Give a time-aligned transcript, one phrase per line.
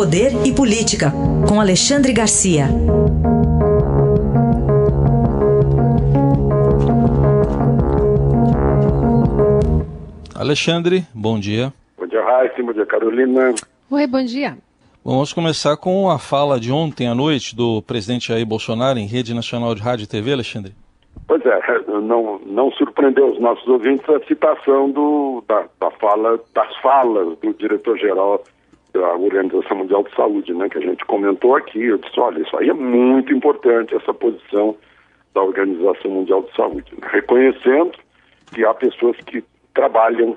[0.00, 1.12] Poder e Política,
[1.46, 2.64] com Alexandre Garcia.
[10.34, 11.70] Alexandre, bom dia.
[11.98, 12.62] Bom dia, Raíssa.
[12.62, 13.54] Bom dia, Carolina.
[13.90, 14.56] Oi, bom dia.
[15.04, 19.06] Bom, vamos começar com a fala de ontem à noite do presidente Jair Bolsonaro em
[19.06, 20.72] rede nacional de rádio e TV, Alexandre.
[21.28, 21.60] Pois é,
[22.00, 27.52] não, não surpreendeu os nossos ouvintes a citação do, da, da fala, das falas do
[27.52, 28.42] diretor-geral
[28.92, 31.82] da Organização Mundial de Saúde, né, que a gente comentou aqui.
[31.82, 34.76] Eu disse, olha, isso aí é muito importante, essa posição
[35.34, 37.92] da Organização Mundial de Saúde, né, reconhecendo
[38.52, 40.36] que há pessoas que trabalham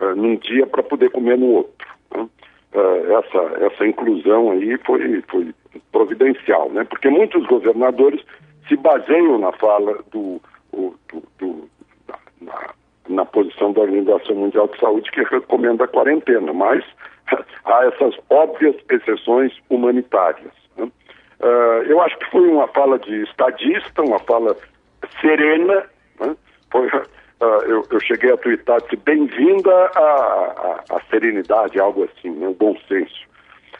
[0.00, 1.88] uh, num dia para poder comer no outro.
[2.14, 2.28] Né?
[2.74, 5.54] Uh, essa, essa inclusão aí foi, foi
[5.90, 6.84] providencial, né?
[6.84, 8.22] porque muitos governadores
[8.68, 10.40] se baseiam na fala do,
[10.72, 10.94] do,
[11.38, 11.68] do
[12.40, 12.74] na,
[13.08, 16.84] na, posição da Organização Mundial de Saúde que recomenda a quarentena, mas
[17.66, 20.52] há essas óbvias exceções humanitárias.
[20.76, 20.88] Né?
[21.40, 24.56] Uh, eu acho que foi uma fala de estadista, uma fala
[25.20, 25.84] serena,
[26.20, 26.36] né?
[26.70, 32.48] foi, uh, eu, eu, cheguei a twittar disse bem-vinda à, serenidade, algo assim, né?
[32.48, 33.26] o bom senso.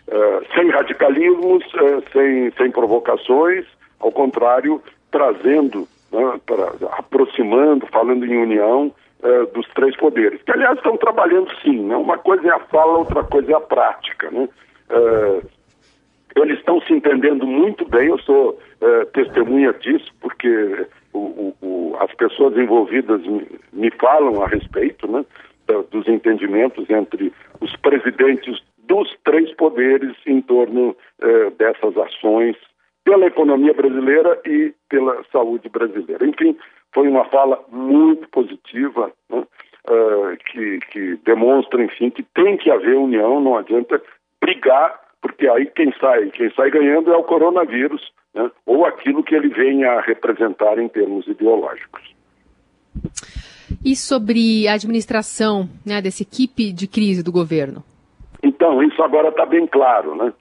[0.08, 1.64] Uh, sem radicalismos,
[2.12, 3.64] sem, sem provocações,
[3.98, 10.76] ao contrário, trazendo, né, pra, aproximando, falando em união uh, dos três poderes, que aliás
[10.76, 11.96] estão trabalhando sim, né?
[11.96, 14.30] uma coisa é a fala, outra coisa é a prática.
[14.30, 14.48] Né?
[14.90, 15.48] Uh,
[16.36, 21.96] eles estão se entendendo muito bem, eu sou uh, testemunha disso, porque o, o, o,
[22.00, 25.24] as pessoas envolvidas me, me falam a respeito né,
[25.90, 30.96] dos entendimentos entre os presidentes dos três poderes em torno
[31.58, 32.56] dessas ações
[33.06, 36.26] pela economia brasileira e pela saúde brasileira.
[36.26, 36.58] Enfim,
[36.92, 42.96] foi uma fala muito positiva, né, uh, que, que demonstra, enfim, que tem que haver
[42.96, 44.02] união, não adianta
[44.40, 48.02] brigar, porque aí quem sai, quem sai ganhando é o coronavírus,
[48.34, 52.02] né, ou aquilo que ele vem a representar em termos ideológicos.
[53.84, 57.84] E sobre a administração né, dessa equipe de crise do governo?
[58.42, 60.32] Então, isso agora está bem claro, né?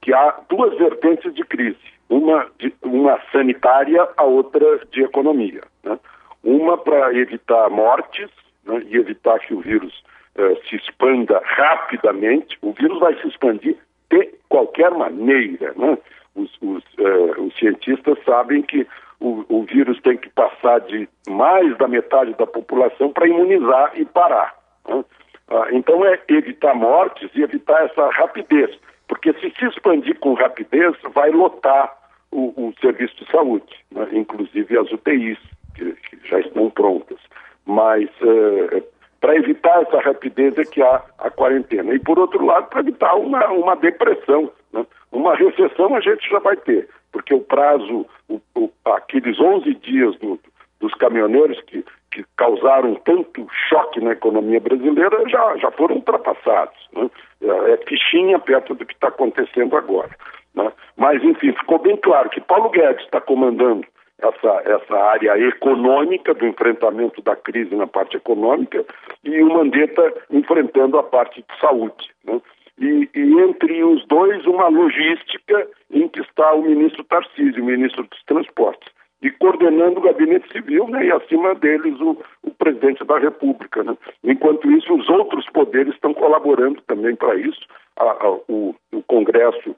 [0.00, 5.62] Que há duas vertentes de crise uma, de, uma sanitária, a outra de economia.
[5.82, 5.98] Né?
[6.42, 8.30] Uma para evitar mortes
[8.64, 10.04] né, e evitar que o vírus
[10.36, 12.58] uh, se expanda rapidamente.
[12.62, 13.76] O vírus vai se expandir
[14.10, 15.72] de qualquer maneira.
[15.76, 15.98] Né?
[16.34, 18.86] Os, os, uh, os, cientistas sabem que
[19.20, 24.04] o, o, vírus tem que passar de mais da metade da população para imunizar e
[24.04, 24.54] parar.
[24.88, 25.04] Né?
[25.50, 28.78] Uh, então é evitar mortes e evitar essa rapidez.
[29.14, 31.96] Porque se se expandir com rapidez, vai lotar
[32.32, 34.08] o, o serviço de saúde, né?
[34.10, 35.38] inclusive as UTIs,
[35.76, 37.18] que, que, já estão prontas.
[37.64, 38.82] Mas uh,
[39.20, 41.94] para evitar essa rapidez é que há a quarentena.
[41.94, 44.50] E, por outro lado, para evitar uma, uma depressão.
[44.72, 44.84] Né?
[45.12, 50.18] Uma recessão a gente já vai ter, porque o prazo, o, o, aqueles 11 dias
[50.18, 50.40] do,
[50.80, 56.76] dos caminhoneiros que, que causaram tanto choque na economia brasileira já, já foram ultrapassados.
[56.92, 57.08] Né?
[57.44, 60.10] É, é fichinha perto do que está acontecendo agora.
[60.54, 60.72] Né?
[60.96, 63.86] Mas, enfim, ficou bem claro que Paulo Guedes está comandando
[64.18, 68.84] essa, essa área econômica do enfrentamento da crise na parte econômica
[69.24, 72.10] e o Mandetta enfrentando a parte de saúde.
[72.24, 72.40] Né?
[72.78, 78.02] E, e, entre os dois, uma logística em que está o ministro Tarcísio, o ministro
[78.04, 78.92] dos Transportes,
[79.24, 83.82] e coordenando o gabinete civil, né, e acima deles o, o presidente da República.
[83.82, 83.96] Né?
[84.22, 87.66] Enquanto isso, os outros poderes estão colaborando também para isso.
[87.96, 89.74] A, a, o, o Congresso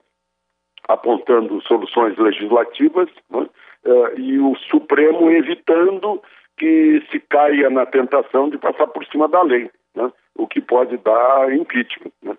[0.89, 3.47] apontando soluções legislativas né?
[3.85, 6.21] uh, e o Supremo evitando
[6.59, 10.13] que se caia na tentação de passar por cima da lei, né?
[10.35, 12.11] o que pode dar impeachment.
[12.21, 12.37] Né?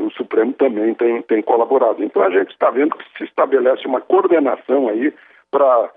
[0.00, 2.02] O Supremo também tem, tem colaborado.
[2.02, 5.14] Então a gente está vendo que se estabelece uma coordenação aí
[5.52, 5.90] para,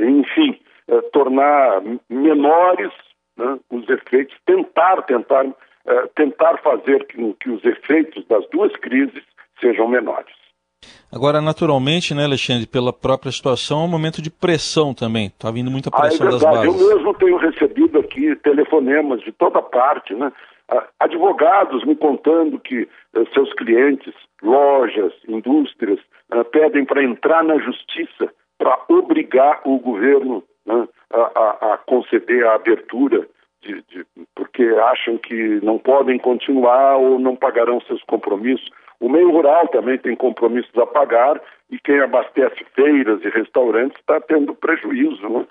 [0.00, 2.92] enfim, uh, tornar menores
[3.36, 5.44] né, os efeitos, tentar, tentar,
[6.14, 9.22] tentar fazer que, que os efeitos das duas crises
[9.60, 10.34] sejam menores.
[11.12, 15.26] Agora, naturalmente, né, Alexandre, pela própria situação, é um momento de pressão também.
[15.26, 16.80] Está vindo muita pressão ah, é das bases.
[16.80, 20.32] Eu mesmo tenho recebido aqui telefonemas de toda parte, né?
[20.98, 26.00] Advogados me contando que eh, seus clientes, lojas, indústrias,
[26.32, 32.46] eh, pedem para entrar na justiça para obrigar o governo né, a, a, a, conceder
[32.46, 33.26] a abertura,
[33.62, 38.70] de, de, porque acham que não podem continuar ou não pagarão seus compromissos.
[39.00, 41.40] O meio rural também tem compromissos a pagar
[41.70, 45.28] e quem abastece feiras e restaurantes está tendo prejuízo.
[45.28, 45.46] Né?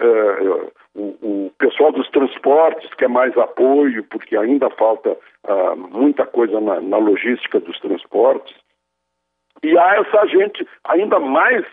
[0.00, 6.60] É, o, o, pessoal dos transportes quer mais apoio, porque ainda falta ah, muita coisa
[6.60, 8.54] na, na, logística dos transportes.
[9.62, 11.64] E há essa gente ainda mais,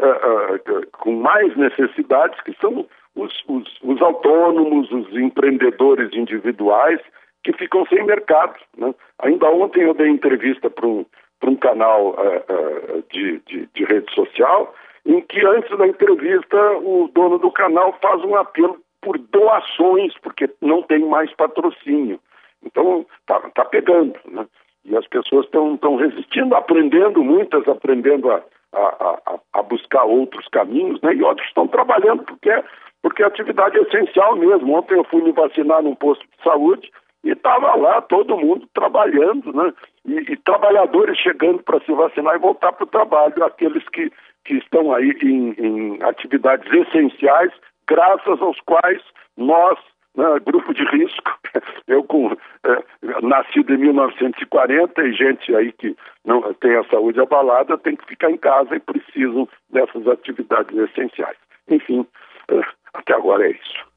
[0.00, 7.00] uh, com mais necessidades, que são os, os, os, autônomos, os empreendedores individuais,
[7.44, 8.54] que ficam sem mercado.
[8.76, 8.94] Né?
[9.20, 11.04] Ainda ontem eu dei entrevista para um,
[11.44, 14.74] um canal uh, de, de, de rede social,
[15.06, 20.50] em que antes da entrevista o dono do canal faz um apelo por doações, porque
[20.60, 22.20] não tem mais patrocínio.
[22.64, 24.46] Então, está tá pegando, né?
[24.84, 28.42] E as pessoas estão resistindo, aprendendo, muitas aprendendo a,
[28.72, 29.17] a,
[29.58, 31.14] a, buscar outros caminhos, né?
[31.14, 32.50] E outros estão trabalhando, porque,
[33.02, 34.74] porque a atividade é essencial mesmo.
[34.74, 36.90] Ontem eu fui me vacinar num posto de saúde
[37.24, 39.72] e estava lá todo mundo trabalhando, né?
[40.06, 44.10] E, e trabalhadores chegando para se vacinar e voltar para o trabalho, aqueles que,
[44.44, 47.52] que estão aí em, em atividades essenciais,
[47.86, 49.02] graças aos quais
[49.36, 49.78] nós
[50.18, 51.38] né, grupo de risco.
[51.86, 52.82] Eu com é,
[53.22, 58.30] nascido em 1940 e gente aí que não tem a saúde abalada tem que ficar
[58.30, 61.36] em casa e precisam dessas atividades essenciais.
[61.70, 62.04] Enfim,
[62.50, 62.60] é,
[62.92, 63.88] até agora é isso.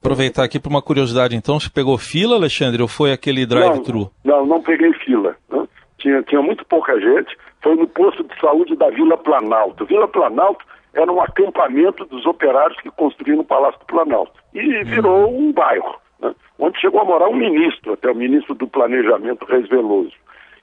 [0.00, 4.10] Aproveitar aqui para uma curiosidade, então, você pegou fila, Alexandre, ou foi aquele drive-thru?
[4.22, 5.34] Não, não, não, peguei fila.
[5.50, 5.66] Né?
[5.96, 7.34] Tinha, tinha muito pouca gente.
[7.62, 9.86] Foi no posto de saúde da Vila Planalto.
[9.86, 10.62] Vila Planalto
[10.94, 14.32] era um acampamento dos operários que construíram o Palácio do Planalto.
[14.54, 16.34] E virou um bairro, né?
[16.58, 20.12] onde chegou a morar um ministro, até o ministro do Planejamento, Reis Veloso.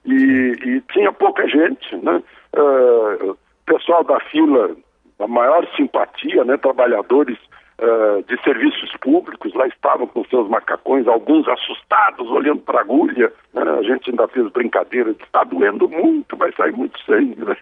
[0.05, 2.23] E, e tinha pouca gente, né?
[2.53, 4.75] Uh, pessoal da fila,
[5.19, 6.57] a maior simpatia, né?
[6.57, 7.37] Trabalhadores
[7.79, 13.31] uh, de serviços públicos, lá estavam com seus macacões, alguns assustados, olhando para a agulha.
[13.53, 13.61] Né?
[13.61, 17.55] A gente ainda fez brincadeira de está doendo muito, vai sair muito sangue, né?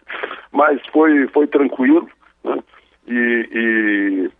[0.52, 2.08] Mas foi, foi tranquilo.
[2.44, 2.60] Né?
[3.08, 4.32] E, e,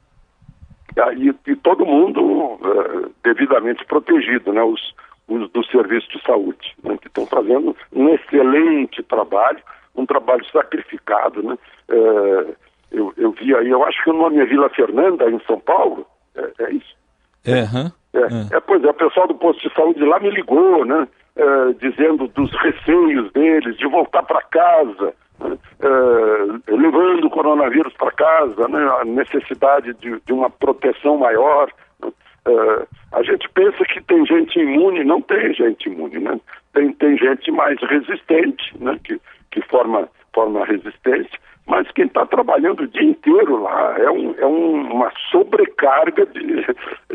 [1.18, 4.62] e, e, todo mundo uh, devidamente protegido, né?
[4.64, 4.94] os,
[5.28, 6.98] os do serviço de saúde, né?
[6.98, 9.60] que estão fazendo um excelente trabalho,
[9.96, 11.42] um trabalho sacrificado.
[11.42, 11.58] Né?
[11.90, 12.56] Uh,
[12.92, 16.06] eu, eu vi aí, eu acho que o nome é Vila Fernanda, em São Paulo,
[16.36, 16.98] é, é isso?
[17.46, 17.92] É, uhum.
[18.14, 21.08] é, é, pois é, o pessoal do posto de saúde lá me ligou, né?
[21.38, 28.68] Uh, dizendo dos receios deles de voltar para casa, uh, levando o coronavírus para casa,
[28.68, 31.72] né, a necessidade de, de uma proteção maior.
[32.04, 36.40] Uh, a gente pensa que tem gente imune, não tem gente imune, né?
[36.74, 39.00] Tem, tem gente mais resistente, né?
[39.04, 39.20] Que,
[39.52, 41.38] que forma, forma resistência,
[41.70, 46.66] mas quem está trabalhando o dia inteiro lá é, um, é um, uma sobrecarga de,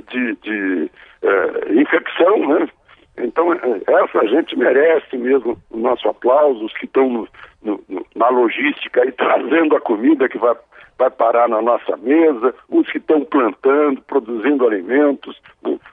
[0.08, 0.90] de, de
[1.22, 2.68] uh, infecção, né?
[3.16, 7.28] Então, essa gente merece mesmo o nosso aplauso, os que estão no,
[7.62, 10.56] no, na logística e trazendo a comida que vai,
[10.98, 15.40] vai parar na nossa mesa, os que estão plantando, produzindo alimentos,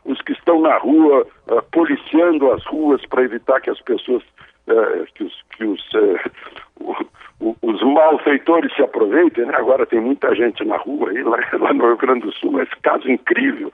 [0.03, 4.23] os que estão na rua, uh, policiando as ruas para evitar que as pessoas,
[4.67, 5.93] uh, que os, que os,
[6.81, 9.45] uh, os malfeitores se aproveitem.
[9.45, 9.53] Né?
[9.55, 12.75] Agora tem muita gente na rua, aí, lá, lá no Rio Grande do Sul, esse
[12.81, 13.71] caso incrível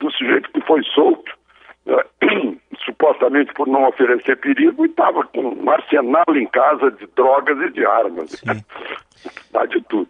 [0.00, 1.25] do sujeito que foi solto
[3.26, 7.72] supostamente por não oferecer perigo, e estava com um arsenal em casa de drogas e
[7.72, 8.42] de armas.
[9.52, 10.08] Dá de tudo.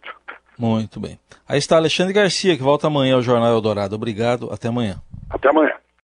[0.58, 1.18] Muito bem.
[1.48, 3.94] Aí está Alexandre Garcia, que volta amanhã ao Jornal Eldorado.
[3.94, 4.96] Obrigado, até amanhã.